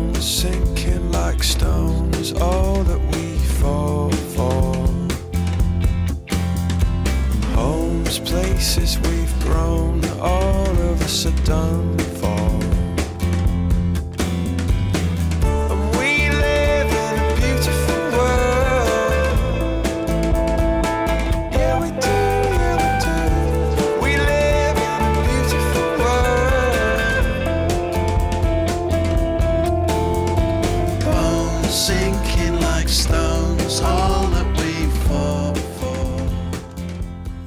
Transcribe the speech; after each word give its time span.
Bones 0.00 0.24
sinking 0.24 1.12
like 1.12 1.42
stones, 1.42 2.32
all 2.32 2.82
that 2.84 3.00
we 3.12 3.36
fall 3.60 4.10
for. 4.34 4.74
Homes, 7.54 8.18
places 8.20 8.98
we've 9.00 9.40
grown, 9.40 10.02
all 10.18 10.70
of 10.90 11.02
us 11.02 11.26
are 11.26 11.44
done 11.44 12.09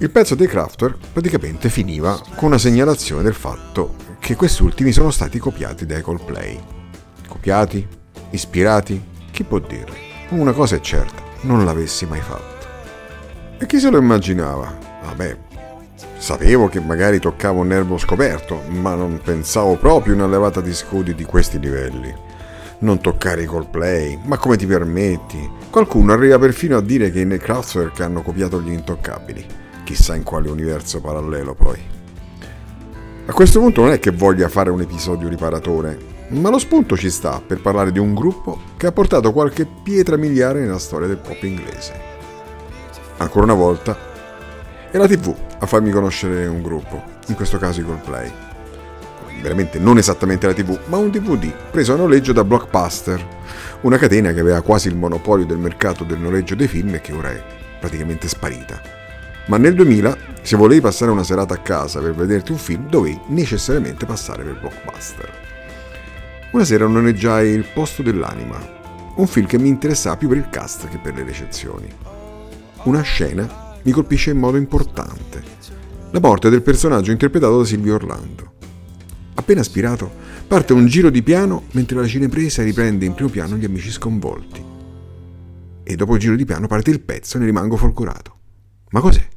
Il 0.04 0.12
pezzo 0.12 0.36
dei 0.36 0.48
Kraftwerk 0.48 0.98
praticamente 1.14 1.70
finiva 1.70 2.22
con 2.36 2.50
una 2.50 2.58
segnalazione 2.58 3.24
del 3.24 3.34
fatto 3.34 3.96
che 4.20 4.36
questi 4.36 4.62
ultimi 4.62 4.92
sono 4.92 5.12
stati 5.12 5.40
copiati 5.40 5.86
dai 5.86 6.02
Coldplay. 6.02 6.62
Copiati? 7.26 7.88
Ispirati? 8.32 9.02
Chi 9.32 9.46
può 9.46 9.60
dirlo? 9.60 9.96
Una 10.32 10.52
cosa 10.52 10.76
è 10.76 10.82
certa, 10.82 11.24
non 11.44 11.64
l'avessi 11.64 12.06
mai 12.06 12.20
fatto. 12.20 12.68
E 13.58 13.66
chi 13.66 13.80
se 13.80 13.90
lo 13.90 13.98
immaginava? 13.98 14.78
Vabbè, 15.06 15.38
sapevo 16.18 16.68
che 16.68 16.82
magari 16.82 17.20
toccavo 17.20 17.62
un 17.62 17.68
nervo 17.68 17.98
scoperto, 17.98 18.60
ma 18.72 18.96
non 18.96 19.22
pensavo 19.24 19.78
proprio 19.78 20.16
una 20.16 20.28
levata 20.28 20.60
di 20.60 20.74
scudi 20.74 21.16
di 21.16 21.24
questi 21.24 21.60
livelli. 21.60 22.14
Non 22.80 23.00
toccare 23.00 23.44
i 23.44 23.46
Coldplay, 23.46 24.20
ma 24.26 24.36
come 24.36 24.58
ti 24.58 24.66
permetti? 24.66 25.50
Qualcuno 25.70 26.12
arriva 26.12 26.38
perfino 26.38 26.76
a 26.76 26.82
dire 26.82 27.10
che 27.10 27.22
i 27.22 27.38
Kraftwerk 27.38 28.02
hanno 28.02 28.22
copiato 28.22 28.60
gli 28.60 28.74
intoccabili. 28.74 29.62
Chissà 29.84 30.16
in 30.16 30.24
quale 30.24 30.50
universo 30.50 31.02
parallelo 31.02 31.54
poi. 31.54 31.80
A 33.26 33.32
questo 33.32 33.60
punto 33.60 33.82
non 33.82 33.92
è 33.92 34.00
che 34.00 34.12
voglia 34.12 34.50
fare 34.50 34.70
un 34.70 34.82
episodio 34.82 35.30
riparatore, 35.30 35.98
ma 36.30 36.50
lo 36.50 36.60
spunto 36.60 36.98
ci 36.98 37.10
sta 37.10 37.42
per 37.46 37.62
parlare 37.62 37.92
di 37.92 38.00
un 38.00 38.14
gruppo 38.14 38.60
che 38.76 38.88
ha 38.88 38.92
portato 38.92 39.32
qualche 39.32 39.66
pietra 39.84 40.18
miliare 40.18 40.62
nella 40.62 40.80
storia 40.80 41.08
del 41.08 41.18
pop 41.18 41.42
inglese. 41.44 41.94
Ancora 43.18 43.46
una 43.46 43.54
volta, 43.54 43.98
è 44.92 44.98
la 44.98 45.08
TV 45.08 45.34
a 45.60 45.66
farmi 45.66 45.92
conoscere 45.92 46.48
un 46.48 46.62
gruppo, 46.62 47.02
in 47.28 47.36
questo 47.36 47.58
caso 47.58 47.82
i 47.82 47.86
Coldplay. 47.86 48.32
Veramente 49.42 49.80
non 49.80 49.98
esattamente 49.98 50.48
la 50.48 50.54
TV, 50.54 50.78
ma 50.86 50.98
un 50.98 51.10
DVD 51.10 51.52
preso 51.72 51.94
a 51.94 51.98
noleggio 51.98 52.34
da 52.34 52.44
Blockbuster, 52.44 53.26
una 53.82 53.98
catena 53.98 54.32
che 54.34 54.40
aveva 54.40 54.62
quasi 54.62 54.88
il 54.88 54.96
monopolio 54.96 55.46
del 55.46 55.58
mercato 55.58 56.04
del 56.04 56.20
noleggio 56.20 56.56
dei 56.56 56.68
film 56.68 56.96
e 56.96 57.02
che 57.02 57.14
ora 57.14 57.32
è 57.32 57.44
praticamente 57.80 58.28
sparita. 58.28 59.03
Ma 59.48 59.58
nel 59.58 59.76
2000, 59.76 60.18
se 60.42 60.56
volevi 60.56 60.80
passare 60.80 61.12
una 61.12 61.24
serata 61.24 61.54
a 61.54 61.60
casa 61.60 62.00
per 62.00 62.14
vederti 62.14 62.52
un 62.52 62.58
film, 62.58 62.88
dovevi 62.90 63.20
necessariamente 63.28 64.06
passare 64.06 64.44
per 64.44 64.60
Blockbuster. 64.60 65.32
Una 66.52 66.64
sera 66.64 66.88
noleggiai 66.88 67.50
Il 67.50 67.66
posto 67.74 68.02
dell'anima, 68.02 68.58
un 69.16 69.28
film 69.28 69.46
che 69.46 69.58
mi 69.58 69.68
interessava 69.68 70.18
più 70.18 70.28
per 70.30 70.38
il 70.38 70.50
cast 70.50 70.88
che 70.88 70.98
per 70.98 71.14
le 71.14 71.24
recensioni. 71.24 71.88
Una 72.84 73.02
scena 73.02 73.76
mi 73.84 73.92
colpisce 73.92 74.32
in 74.32 74.38
modo 74.38 74.58
importante. 74.58 75.44
La 76.12 76.20
morte 76.20 76.50
del 76.50 76.62
personaggio 76.62 77.12
interpretato 77.12 77.58
da 77.58 77.66
Silvio 77.66 77.96
Orlando. 77.96 78.54
Appena 79.36 79.62
aspirato, 79.62 80.10
parte 80.48 80.74
un 80.74 80.86
giro 80.86 81.10
di 81.10 81.22
piano 81.22 81.64
mentre 81.72 82.00
la 82.00 82.08
cinepresa 82.08 82.64
riprende 82.64 83.06
in 83.06 83.14
primo 83.14 83.30
piano 83.30 83.56
gli 83.56 83.66
amici 83.66 83.92
sconvolti. 83.92 84.64
E 85.84 85.96
dopo 85.96 86.14
il 86.14 86.20
giro 86.20 86.36
di 86.36 86.46
piano 86.46 86.68
parte 86.68 86.92
il 86.92 87.02
pezzo 87.02 87.36
e 87.36 87.40
ne 87.42 87.46
rimango 87.48 87.76
folgorato. 87.76 88.38
Ma 88.92 89.00
cos'è? 89.00 89.33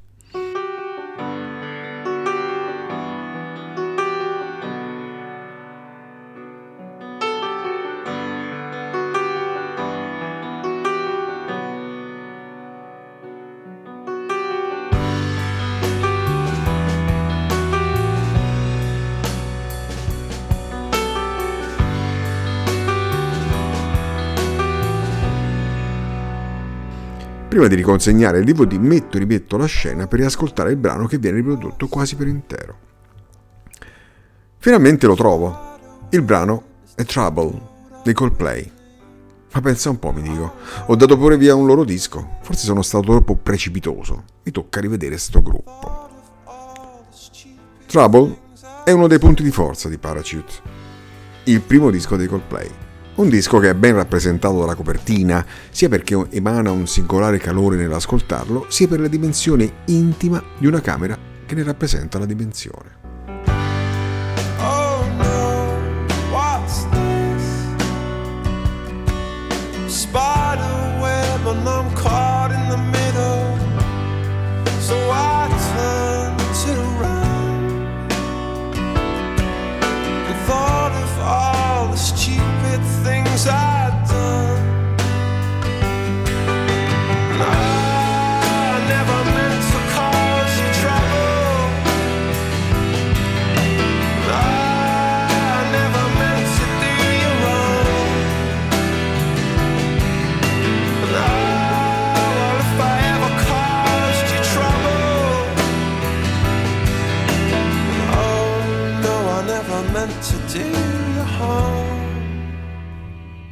Prima 27.57 27.71
di 27.71 27.77
riconsegnare 27.77 28.41
il 28.41 28.45
DVD 28.45 28.75
metto 28.75 29.17
e 29.17 29.21
rimetto 29.21 29.57
la 29.57 29.65
scena 29.65 30.07
per 30.07 30.19
riascoltare 30.19 30.73
il 30.73 30.77
brano 30.77 31.07
che 31.07 31.17
viene 31.17 31.39
riprodotto 31.39 31.89
quasi 31.89 32.15
per 32.15 32.27
intero. 32.27 32.79
Finalmente 34.59 35.07
lo 35.07 35.15
trovo. 35.15 35.79
Il 36.11 36.21
brano 36.21 36.65
è 36.95 37.03
Trouble 37.07 37.59
dei 38.05 38.13
Coldplay. 38.13 38.71
Ma 39.55 39.61
pensa 39.63 39.89
un 39.89 39.99
po', 39.99 40.13
mi 40.13 40.21
dico, 40.21 40.53
ho 40.85 40.95
dato 40.97 41.17
pure 41.17 41.39
via 41.39 41.55
un 41.55 41.65
loro 41.65 41.85
disco, 41.85 42.37
forse 42.43 42.67
sono 42.67 42.83
stato 42.83 43.05
troppo 43.05 43.37
precipitoso, 43.37 44.25
mi 44.43 44.53
tocca 44.53 44.79
rivedere 44.79 45.17
sto 45.17 45.41
gruppo. 45.41 46.11
Trouble 47.87 48.39
è 48.85 48.91
uno 48.91 49.07
dei 49.07 49.19
punti 49.19 49.43
di 49.43 49.51
forza 49.51 49.89
di 49.89 49.97
Parachute, 49.97 50.53
il 51.45 51.63
primo 51.63 51.89
disco 51.89 52.17
dei 52.17 52.27
Coldplay. 52.27 52.85
Un 53.17 53.31
disco 53.31 53.59
che 53.59 53.71
è 53.71 53.75
ben 53.75 53.95
rappresentato 53.95 54.59
dalla 54.59 54.75
copertina, 54.75 55.45
sia 55.71 55.89
perché 55.89 56.27
emana 56.29 56.71
un 56.71 56.87
singolare 56.87 57.39
calore 57.39 57.77
nell'ascoltarlo, 57.77 58.67
sia 58.69 58.89
per 58.89 59.01
la 59.01 59.09
dimensione 59.09 59.77
intima 59.87 60.43
di 60.59 60.67
una 60.67 60.83
camera 60.83 61.17
che 61.47 61.55
ne 61.55 61.63
rappresenta 61.63 62.19
la 62.19 62.27
dimensione. 62.27 63.06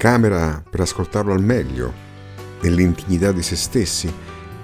Camera 0.05 0.63
per 0.69 0.81
ascoltarlo 0.81 1.33
al 1.33 1.43
meglio, 1.43 1.91
nell'intimità 2.61 3.33
di 3.33 3.41
se 3.41 3.57
stessi. 3.57 4.13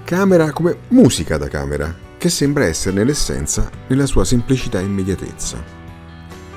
Camera 0.03 0.51
come 0.51 0.81
musica 0.89 1.37
da 1.37 1.47
camera, 1.47 1.91
che 2.19 2.29
sembra 2.29 2.65
essere 2.65 2.97
nell'essenza 2.97 3.67
nella 3.87 4.05
sua 4.05 4.23
semplicità 4.23 4.77
e 4.77 4.83
immediatezza. 4.83 5.57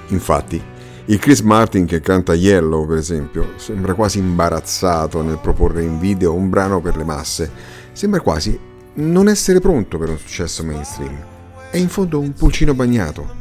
Infatti, 0.09 0.63
il 1.07 1.19
Chris 1.19 1.41
Martin 1.41 1.87
che 1.87 2.01
canta 2.01 2.35
Yellow, 2.35 2.87
per 2.87 2.99
esempio, 2.99 3.55
sembra 3.57 3.95
quasi 3.95 4.19
imbarazzato 4.19 5.23
nel 5.23 5.39
proporre 5.39 5.83
in 5.83 5.99
video 5.99 6.35
un 6.35 6.51
brano 6.51 6.83
per 6.83 6.99
le 6.99 7.05
masse, 7.05 7.51
sembra 7.93 8.21
quasi 8.21 8.61
non 8.97 9.29
essere 9.29 9.61
pronto 9.61 9.97
per 9.97 10.11
un 10.11 10.19
successo 10.19 10.63
mainstream. 10.63 11.25
È 11.71 11.79
in 11.79 11.89
fondo 11.89 12.21
un 12.21 12.35
pulcino 12.35 12.75
bagnato, 12.75 13.35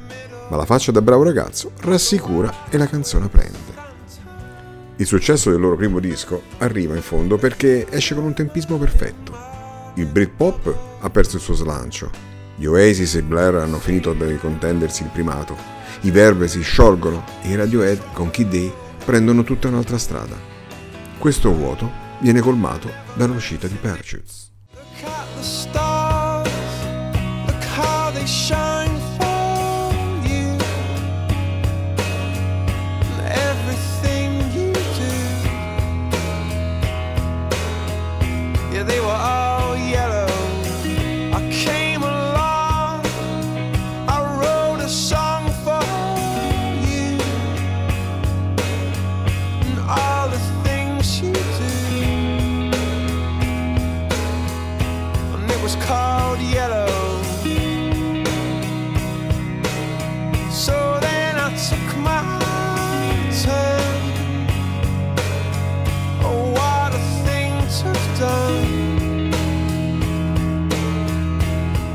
ma 0.48 0.56
la 0.56 0.64
faccia 0.64 0.94
da 0.94 1.02
bravo 1.02 1.24
ragazzo 1.24 1.74
rassicura 1.82 2.70
e 2.70 2.78
la 2.78 2.88
canzone 2.88 3.28
prende. 3.28 3.73
Il 4.98 5.08
successo 5.08 5.50
del 5.50 5.60
loro 5.60 5.76
primo 5.76 6.00
disco 6.00 6.44
arriva 6.60 6.96
in 6.96 7.02
fondo 7.02 7.38
perché 7.38 7.88
esce 7.90 8.14
con 8.14 8.26
un 8.26 8.34
tempismo 8.34 8.78
perfetto. 8.78 9.36
Il 9.96 10.06
Britpop 10.06 10.76
ha 11.00 11.10
perso 11.10 11.38
il 11.38 11.42
suo 11.42 11.56
slancio. 11.56 12.12
Gli 12.56 12.66
Oasis 12.66 13.16
e 13.16 13.24
Blair 13.24 13.56
hanno 13.56 13.80
finito 13.80 14.14
di 14.14 14.38
contendersi 14.38 15.02
il 15.02 15.10
primato. 15.10 15.58
I 16.02 16.12
Verve 16.12 16.48
si 16.48 16.62
sciolgono 16.62 17.26
e 17.42 17.50
i 17.50 17.56
Radiohead 17.56 18.14
con 18.14 18.30
Kid 18.30 18.50
Day 18.50 18.72
prendono 19.04 19.44
tutta 19.44 19.68
un'altra 19.68 19.98
strada. 19.98 20.36
Questo 21.18 21.52
vuoto 21.52 21.90
viene 22.20 22.40
colmato 22.40 22.90
dall'uscita 23.16 23.68
di 23.68 23.76
Parachutes. 23.76 24.53
Done. 68.20 69.34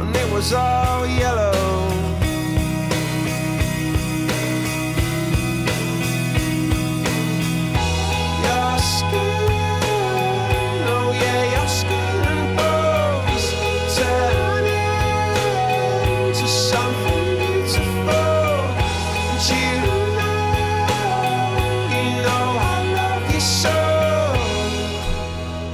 And 0.01 0.17
it 0.17 0.33
was 0.33 0.53
all 0.53 1.07
yellow. 1.07 1.53
Your 8.45 8.79
skin, 8.79 9.53
oh 10.95 11.11
yeah, 11.23 11.43
your 11.55 11.69
skin 11.69 12.57
bones 12.57 13.47
turn 13.97 14.67
into 16.27 16.47
something 16.49 17.27
beautiful. 17.39 18.27
And 19.21 19.41
you 19.51 19.71
know, 20.19 20.35
you 21.95 22.05
know 22.23 22.47
I 22.61 22.77
love 22.95 23.35
you 23.35 23.41
so. 23.41 23.78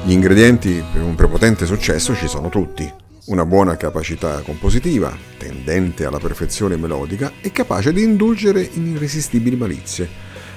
Gli 0.06 0.12
ingredienti 0.12 0.84
per 0.92 1.00
un 1.00 1.14
prepotente 1.14 1.64
successo 1.64 2.14
ci 2.14 2.28
sono 2.28 2.50
tutti. 2.50 2.92
Una 3.28 3.46
buona 3.46 3.78
capacità 3.78 4.42
compositiva, 4.42 5.16
tendente 5.38 6.04
alla 6.04 6.18
perfezione 6.18 6.76
melodica 6.76 7.32
e 7.40 7.50
capace 7.52 7.90
di 7.90 8.02
indulgere 8.02 8.68
in 8.74 8.88
irresistibili 8.88 9.56
malizie. 9.56 10.06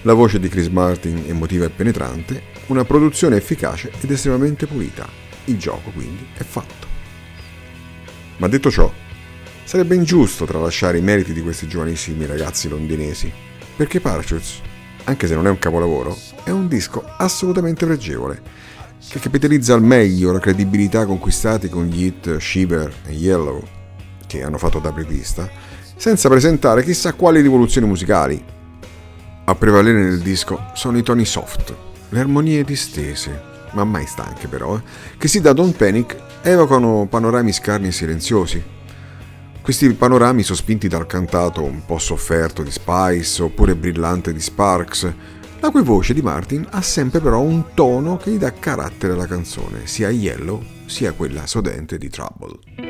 La 0.02 0.12
voce 0.12 0.42
di 0.42 0.50
Chris 0.50 0.68
Martin 0.68 1.24
emotiva 1.28 1.64
e 1.64 1.70
penetrante, 1.70 2.44
una 2.66 2.84
produzione 2.84 3.38
efficace 3.38 3.90
ed 4.02 4.12
estremamente 4.12 4.68
pulita. 4.68 5.08
Il 5.46 5.58
gioco 5.58 5.92
quindi 5.92 6.28
è 6.34 6.44
fatto. 6.44 6.86
Ma 8.40 8.50
detto 8.50 8.70
ciò, 8.70 8.92
sarebbe 9.64 9.96
ingiusto 9.96 10.44
tralasciare 10.44 10.98
i 10.98 11.02
meriti 11.02 11.32
di 11.32 11.42
questi 11.42 11.70
giovanissimi 11.70 12.26
ragazzi 12.26 12.68
londinesi, 12.68 13.32
perché 13.78 14.02
Parachutes, 14.02 14.60
anche 15.06 15.26
se 15.26 15.36
non 15.36 15.48
è 15.48 15.50
un 15.50 15.58
capolavoro, 15.58 16.18
è 16.44 16.50
un 16.50 16.68
disco 16.68 17.02
assolutamente 17.16 17.86
pregevole, 17.86 18.66
che 19.10 19.20
capitalizza 19.20 19.74
al 19.74 19.84
meglio 19.84 20.32
la 20.32 20.40
credibilità 20.40 21.06
conquistati 21.06 21.70
con 21.70 21.86
gli 21.86 22.06
hit 22.06 22.38
Shiver 22.38 22.94
e 23.06 23.14
Yellow, 23.14 23.64
che 24.26 24.44
hanno 24.44 24.58
fatto 24.58 24.80
da 24.80 24.90
apripista, 24.90 25.50
senza 25.96 26.30
presentare 26.30 26.84
chissà 26.84 27.14
quali 27.14 27.42
rivoluzioni 27.42 27.88
musicali. 27.88 28.44
A 29.46 29.56
prevalere 29.56 30.04
nel 30.04 30.20
disco 30.20 30.72
sono 30.74 30.98
i 30.98 31.04
toni 31.04 31.26
soft, 31.26 31.74
le 32.10 32.20
armonie 32.20 32.64
distese, 32.64 33.42
ma 33.72 33.84
mai 33.84 34.06
stanche 34.06 34.48
però, 34.48 34.76
eh, 34.76 34.82
che 35.18 35.28
si 35.28 35.40
da 35.40 35.54
Don't 35.54 35.76
Panic 35.76 36.16
evocano 36.42 37.08
panorami 37.10 37.54
scarni 37.54 37.88
e 37.88 37.92
silenziosi. 37.92 38.64
Questi 39.62 39.92
panorami 39.94 40.44
sospinti 40.44 40.88
dal 40.88 41.06
cantato 41.06 41.62
un 41.62 41.86
po' 41.86 41.98
sofferto 41.98 42.64
di 42.64 42.72
Spice 42.72 43.44
oppure 43.44 43.76
brillante 43.76 44.32
di 44.32 44.40
Sparks, 44.40 45.14
la 45.60 45.72
cui 45.72 45.84
voce 45.84 46.14
di 46.14 46.22
Martin 46.22 46.66
ha 46.72 46.82
sempre 46.82 47.20
però 47.20 47.42
un 47.42 47.74
tono 47.74 48.18
che 48.18 48.32
gli 48.32 48.38
dà 48.38 48.54
carattere 48.54 49.14
alla 49.14 49.28
canzone, 49.28 49.88
sia 49.88 50.10
Yellow 50.10 50.64
sia 50.86 51.12
quella 51.12 51.46
sodente 51.46 51.98
di 51.98 52.10
Trouble. 52.10 52.87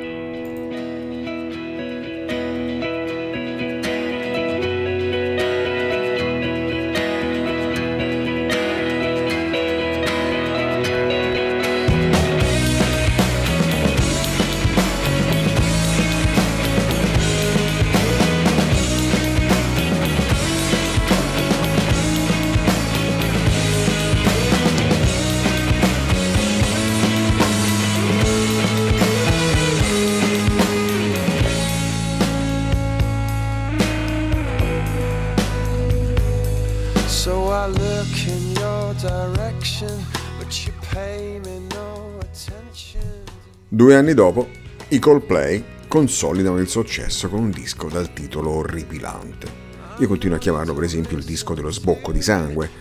Due 43.67 43.95
anni 43.95 44.13
dopo, 44.15 44.49
i 44.87 44.97
Coldplay 44.97 45.63
consolidano 45.87 46.57
il 46.57 46.67
successo 46.67 47.29
con 47.29 47.39
un 47.39 47.51
disco 47.51 47.89
dal 47.89 48.11
titolo 48.11 48.49
orripilante. 48.49 49.65
Io 49.99 50.07
continuo 50.07 50.37
a 50.37 50.39
chiamarlo 50.39 50.73
per 50.73 50.85
esempio 50.85 51.15
il 51.15 51.23
disco 51.23 51.53
dello 51.53 51.69
sbocco 51.69 52.11
di 52.11 52.23
sangue, 52.23 52.71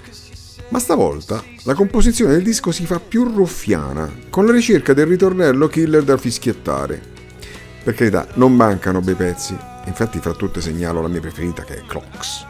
ma 0.69 0.79
stavolta 0.79 1.45
la 1.65 1.75
composizione 1.75 2.33
del 2.33 2.43
disco 2.43 2.73
si 2.73 2.87
fa 2.87 2.99
più 2.99 3.25
ruffiana, 3.25 4.11
con 4.31 4.47
la 4.47 4.53
ricerca 4.53 4.95
del 4.95 5.07
ritornello 5.07 5.69
killer 5.69 6.03
da 6.03 6.17
fischiettare. 6.17 6.99
Per 7.85 7.93
carità, 7.93 8.27
non 8.37 8.57
mancano 8.57 9.03
bei 9.03 9.15
pezzi, 9.15 9.55
infatti 9.85 10.19
fra 10.21 10.33
tutte 10.33 10.63
segnalo 10.63 11.03
la 11.03 11.09
mia 11.09 11.21
preferita 11.21 11.63
che 11.63 11.77
è 11.77 11.83
Clocks. 11.87 12.47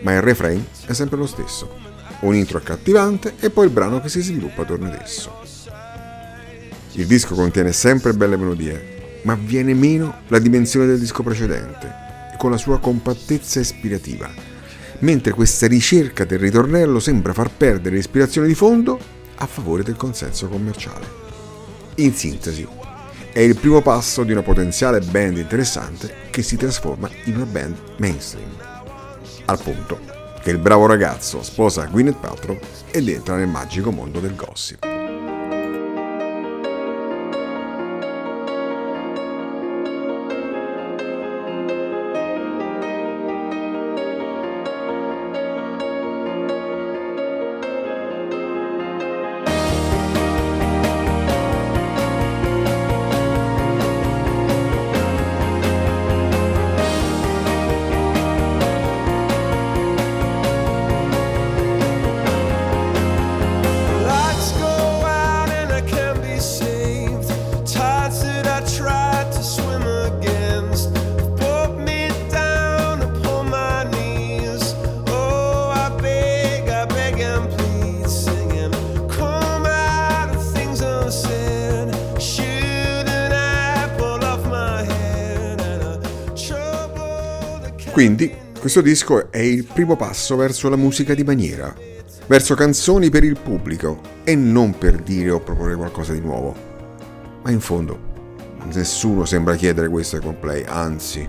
Ma 0.00 0.14
il 0.14 0.22
refrain 0.22 0.64
è 0.86 0.94
sempre 0.94 1.18
lo 1.18 1.26
stesso, 1.26 1.93
un 2.24 2.34
intro 2.34 2.58
accattivante 2.58 3.34
e 3.38 3.50
poi 3.50 3.66
il 3.66 3.72
brano 3.72 4.00
che 4.00 4.08
si 4.08 4.22
sviluppa 4.22 4.62
attorno 4.62 4.88
ad 4.88 4.98
esso. 5.00 5.42
Il 6.92 7.06
disco 7.06 7.34
contiene 7.34 7.72
sempre 7.72 8.14
belle 8.14 8.36
melodie, 8.36 9.20
ma 9.22 9.34
viene 9.34 9.74
meno 9.74 10.22
la 10.28 10.38
dimensione 10.38 10.86
del 10.86 10.98
disco 10.98 11.22
precedente, 11.22 11.92
con 12.38 12.50
la 12.50 12.56
sua 12.56 12.78
compattezza 12.78 13.60
ispirativa, 13.60 14.30
mentre 15.00 15.32
questa 15.32 15.66
ricerca 15.66 16.24
del 16.24 16.38
ritornello 16.38 17.00
sembra 17.00 17.32
far 17.32 17.50
perdere 17.50 17.96
l'ispirazione 17.96 18.46
di 18.46 18.54
fondo 18.54 18.98
a 19.36 19.46
favore 19.46 19.82
del 19.82 19.96
consenso 19.96 20.48
commerciale. 20.48 21.22
In 21.96 22.14
sintesi, 22.14 22.66
è 23.32 23.40
il 23.40 23.56
primo 23.56 23.82
passo 23.82 24.22
di 24.22 24.32
una 24.32 24.42
potenziale 24.42 25.00
band 25.00 25.38
interessante 25.38 26.28
che 26.30 26.42
si 26.42 26.56
trasforma 26.56 27.10
in 27.24 27.36
una 27.36 27.46
band 27.46 27.76
mainstream. 27.96 28.50
Al 29.46 29.60
punto 29.60 30.13
che 30.44 30.50
il 30.50 30.58
bravo 30.58 30.84
ragazzo 30.84 31.42
sposa 31.42 31.86
Gwyneth 31.86 32.18
Paltrow 32.20 32.58
ed 32.90 33.08
entra 33.08 33.36
nel 33.36 33.48
magico 33.48 33.90
mondo 33.90 34.20
del 34.20 34.36
gossip. 34.36 34.93
Quindi, 87.94 88.28
questo 88.58 88.80
disco 88.80 89.30
è 89.30 89.38
il 89.38 89.62
primo 89.62 89.94
passo 89.94 90.34
verso 90.34 90.68
la 90.68 90.74
musica 90.74 91.14
di 91.14 91.22
maniera, 91.22 91.72
verso 92.26 92.56
canzoni 92.56 93.08
per 93.08 93.22
il 93.22 93.38
pubblico 93.40 94.00
e 94.24 94.34
non 94.34 94.76
per 94.76 94.96
dire 94.96 95.30
o 95.30 95.38
proporre 95.38 95.76
qualcosa 95.76 96.12
di 96.12 96.18
nuovo. 96.18 96.56
Ma 97.44 97.52
in 97.52 97.60
fondo, 97.60 97.96
nessuno 98.72 99.24
sembra 99.24 99.54
chiedere 99.54 99.88
questo 99.88 100.16
ai 100.16 100.22
Coldplay, 100.22 100.64
anzi. 100.66 101.28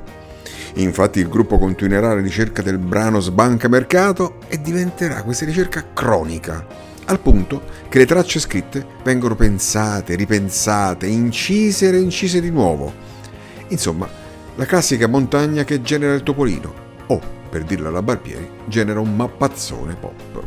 Infatti 0.77 1.19
il 1.19 1.29
gruppo 1.29 1.59
continuerà 1.59 2.15
la 2.15 2.21
ricerca 2.21 2.63
del 2.63 2.79
brano 2.79 3.19
sbanca 3.19 3.67
mercato 3.67 4.37
e 4.47 4.59
diventerà 4.59 5.21
questa 5.21 5.45
ricerca 5.45 5.93
cronica, 5.93 6.65
al 7.05 7.19
punto 7.19 7.61
che 7.89 7.99
le 7.99 8.07
tracce 8.07 8.39
scritte 8.39 8.83
vengono 9.03 9.35
pensate, 9.35 10.15
ripensate, 10.15 11.05
incise 11.05 11.89
e 11.89 11.91
reincise 11.91 12.41
di 12.41 12.49
nuovo. 12.49 12.91
Insomma, 13.67 14.23
la 14.55 14.65
classica 14.65 15.07
montagna 15.07 15.63
che 15.63 15.81
genera 15.81 16.13
il 16.13 16.23
topolino, 16.23 16.73
o, 17.07 17.19
per 17.49 17.63
dirla 17.63 17.89
alla 17.89 18.01
Barbieri, 18.01 18.49
genera 18.65 18.99
un 18.99 19.15
mappazzone 19.15 19.95
pop. 19.95 20.43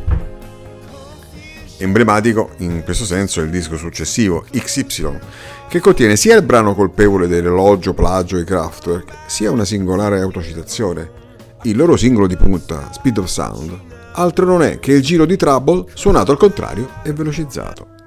Emblematico 1.77 2.51
in 2.57 2.83
questo 2.83 3.05
senso 3.05 3.39
è 3.39 3.43
il 3.43 3.51
disco 3.51 3.77
successivo, 3.77 4.45
XY, 4.51 5.17
che 5.69 5.79
contiene 5.79 6.17
sia 6.17 6.35
il 6.35 6.43
brano 6.43 6.75
colpevole 6.75 7.27
dell'elogio 7.27 7.93
plagio 7.93 8.35
ai 8.35 8.43
Kraftwerk, 8.43 9.13
sia 9.27 9.51
una 9.51 9.63
singolare 9.63 10.19
autocitazione. 10.19 11.17
Il 11.63 11.77
loro 11.77 11.95
singolo 11.95 12.27
di 12.27 12.35
punta, 12.35 12.89
Speed 12.91 13.19
of 13.19 13.27
Sound, 13.27 13.79
altro 14.13 14.45
non 14.45 14.63
è 14.63 14.79
che 14.79 14.91
il 14.91 15.01
giro 15.01 15.25
di 15.25 15.37
Trouble 15.37 15.85
suonato 15.93 16.31
al 16.31 16.37
contrario 16.37 16.89
e 17.03 17.13
velocizzato. 17.13 17.98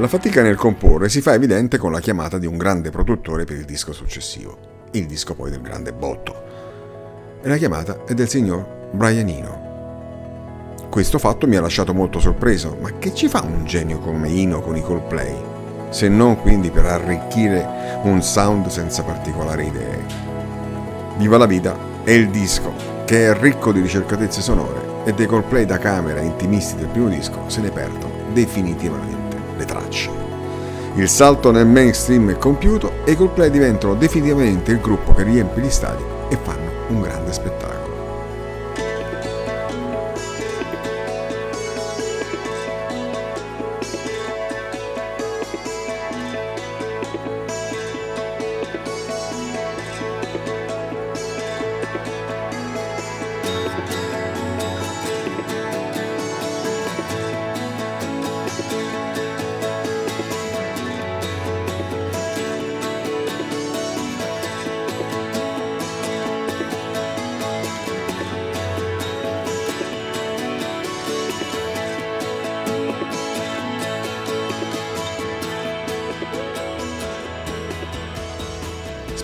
La 0.00 0.08
fatica 0.08 0.40
nel 0.40 0.56
comporre 0.56 1.10
si 1.10 1.20
fa 1.20 1.34
evidente 1.34 1.76
con 1.76 1.92
la 1.92 2.00
chiamata 2.00 2.38
di 2.38 2.46
un 2.46 2.56
grande 2.56 2.88
produttore 2.88 3.44
per 3.44 3.58
il 3.58 3.66
disco 3.66 3.92
successivo, 3.92 4.88
il 4.92 5.04
disco 5.04 5.34
poi 5.34 5.50
del 5.50 5.60
grande 5.60 5.92
botto. 5.92 6.42
E 7.42 7.46
la 7.46 7.58
chiamata 7.58 8.04
è 8.06 8.14
del 8.14 8.26
signor 8.26 8.88
Brian 8.92 9.28
Eno. 9.28 10.88
Questo 10.88 11.18
fatto 11.18 11.46
mi 11.46 11.56
ha 11.56 11.60
lasciato 11.60 11.92
molto 11.92 12.18
sorpreso, 12.18 12.78
ma 12.80 12.96
che 12.98 13.12
ci 13.12 13.28
fa 13.28 13.42
un 13.42 13.66
genio 13.66 13.98
come 13.98 14.30
Eno 14.30 14.62
con 14.62 14.74
i 14.74 14.82
Coldplay? 14.82 15.36
Se 15.90 16.08
non 16.08 16.40
quindi 16.40 16.70
per 16.70 16.86
arricchire 16.86 18.00
un 18.04 18.22
sound 18.22 18.68
senza 18.68 19.02
particolari 19.02 19.66
idee. 19.66 20.06
Viva 21.18 21.36
la 21.36 21.44
vita 21.44 21.76
è 22.04 22.12
il 22.12 22.30
disco, 22.30 22.72
che 23.04 23.26
è 23.26 23.38
ricco 23.38 23.70
di 23.70 23.82
ricercatezze 23.82 24.40
sonore 24.40 25.04
e 25.04 25.12
dei 25.12 25.26
Coldplay 25.26 25.66
da 25.66 25.76
camera 25.76 26.20
intimisti 26.20 26.76
del 26.76 26.86
primo 26.86 27.10
disco 27.10 27.50
se 27.50 27.60
ne 27.60 27.70
perdono 27.70 28.32
definitivamente 28.32 29.19
tracce. 29.90 30.10
Il 30.94 31.08
salto 31.08 31.50
nel 31.50 31.66
mainstream 31.66 32.30
è 32.30 32.38
compiuto 32.38 33.04
e 33.04 33.12
i 33.12 33.16
Coldplay 33.16 33.50
diventano 33.50 33.94
definitivamente 33.94 34.72
il 34.72 34.80
gruppo 34.80 35.12
che 35.12 35.24
riempie 35.24 35.62
gli 35.62 35.70
stadi 35.70 36.02
e 36.28 36.38
fanno 36.40 36.70
un 36.88 37.00
grande 37.00 37.32
spettacolo. 37.32 37.39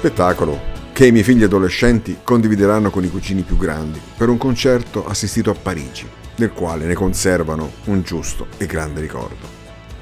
Spettacolo 0.06 0.60
che 0.92 1.06
i 1.06 1.10
miei 1.10 1.24
figli 1.24 1.42
adolescenti 1.42 2.18
condivideranno 2.22 2.90
con 2.90 3.02
i 3.02 3.10
cugini 3.10 3.42
più 3.42 3.56
grandi 3.56 4.00
per 4.16 4.28
un 4.28 4.38
concerto 4.38 5.04
assistito 5.04 5.50
a 5.50 5.54
Parigi, 5.60 6.08
del 6.36 6.52
quale 6.52 6.84
ne 6.84 6.94
conservano 6.94 7.72
un 7.86 8.02
giusto 8.02 8.46
e 8.56 8.66
grande 8.66 9.00
ricordo, 9.00 9.48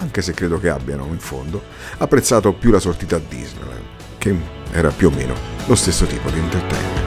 anche 0.00 0.20
se 0.20 0.34
credo 0.34 0.61
che 0.61 0.68
abbiano, 0.68 1.06
in 1.06 1.18
fondo, 1.18 1.62
apprezzato 1.96 2.52
più 2.52 2.70
la 2.70 2.80
sortita 2.80 3.16
a 3.16 3.20
Disneyland, 3.26 3.84
che 4.18 4.37
era 4.73 4.90
più 4.90 5.08
o 5.08 5.11
meno 5.11 5.32
lo 5.64 5.75
stesso 5.75 6.04
tipo 6.04 6.28
di 6.28 6.38
entertainment. 6.38 7.03